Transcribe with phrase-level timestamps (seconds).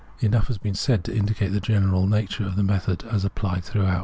[0.19, 3.99] Enough has been said to indicate the general nature of the method as apphed throughout.